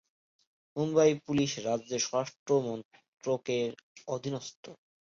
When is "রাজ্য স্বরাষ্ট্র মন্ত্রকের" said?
1.67-3.69